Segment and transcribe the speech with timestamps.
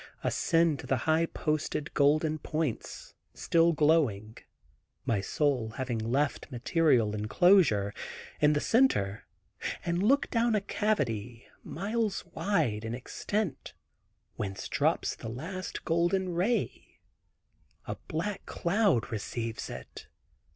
[0.23, 4.35] Ascend to the high poised golden points, still glowing,
[5.05, 7.93] (my soul having left material enclosure)
[8.41, 9.27] in the center,
[9.85, 13.75] and look down a cavity miles wide in extent,
[14.37, 16.97] whence drops the last golden ray;
[17.85, 20.07] a black cloud receives it.